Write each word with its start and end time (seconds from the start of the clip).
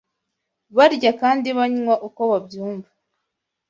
barya 0.77 1.11
kandi 1.21 1.47
banywa 1.57 1.95
uko 2.07 2.21
babyumva 2.31 2.89